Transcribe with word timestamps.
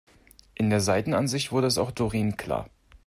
In 0.55 0.71
der 0.71 0.81
Seitenansicht 0.81 1.51
wurde 1.51 1.67
es 1.67 1.77
auch 1.77 1.91
Doreen 1.91 2.35
klar. 2.35 2.67